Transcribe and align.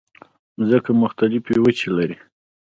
مځکه 0.57 0.91
مختلفې 1.01 1.55
وچې 1.63 1.89
لري. 1.97 2.17